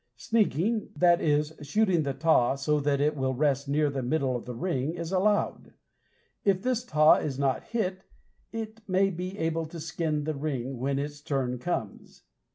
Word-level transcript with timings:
"Sneaking," 0.17 0.89
that 0.97 1.21
is, 1.21 1.53
shooting 1.61 2.01
the 2.01 2.13
taw 2.15 2.55
so 2.55 2.79
that 2.79 2.99
it 2.99 3.15
will 3.15 3.35
rest 3.35 3.69
near 3.69 3.87
the 3.91 4.01
middle 4.01 4.35
of 4.35 4.45
the 4.45 4.55
ring, 4.55 4.95
is 4.95 5.11
allowed. 5.11 5.75
If 6.43 6.63
this 6.63 6.83
taw 6.83 7.17
is 7.17 7.37
not 7.37 7.65
hit, 7.65 8.01
it 8.51 8.81
may 8.89 9.11
be 9.11 9.37
able 9.37 9.67
to 9.67 9.79
skin 9.79 10.23
the 10.23 10.33
ring 10.33 10.79
when 10.79 10.97
its 10.97 11.21
turn 11.21 11.59
comes. 11.59 12.23